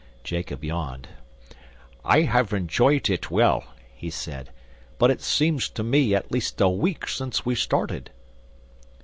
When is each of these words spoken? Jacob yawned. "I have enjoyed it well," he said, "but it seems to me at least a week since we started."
Jacob 0.23 0.63
yawned. 0.63 1.09
"I 2.03 2.21
have 2.21 2.53
enjoyed 2.53 3.07
it 3.07 3.29
well," 3.29 3.63
he 3.93 4.09
said, 4.09 4.49
"but 4.97 5.11
it 5.11 5.21
seems 5.21 5.69
to 5.69 5.83
me 5.83 6.15
at 6.15 6.31
least 6.31 6.59
a 6.59 6.69
week 6.69 7.07
since 7.07 7.45
we 7.45 7.53
started." 7.53 8.09